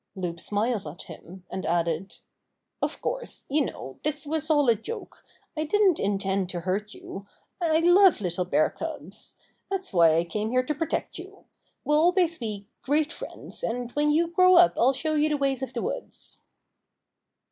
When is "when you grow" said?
13.91-14.55